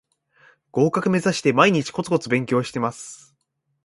[0.71, 3.35] 合格めざして毎日コツコツ勉強してます